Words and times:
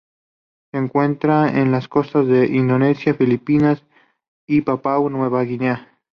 Se 0.71 0.79
encuentra 0.79 1.61
en 1.61 1.71
las 1.71 1.87
costas 1.87 2.25
de 2.25 2.47
Indonesia, 2.47 3.13
Filipinas 3.13 3.83
y 4.47 4.61
Papúa 4.61 5.07
Nueva 5.11 5.43
Guinea. 5.43 5.91